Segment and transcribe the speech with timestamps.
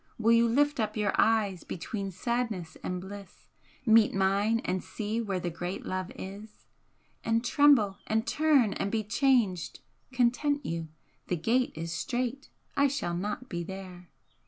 [0.17, 3.45] Will you lift up your eyes between sadness and bliss,
[3.85, 6.65] Meet mine and see where the great love is?
[7.23, 9.81] And tremble and turn and be changed?
[10.11, 10.87] Content you;
[11.27, 14.09] The gate is strait; I shall not be there.